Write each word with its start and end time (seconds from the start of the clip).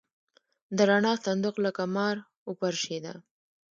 د 0.75 0.77
رڼا 0.89 1.13
صندوق 1.25 1.55
لکه 1.65 1.83
مار 1.95 2.15
وپرشېده. 2.49 3.13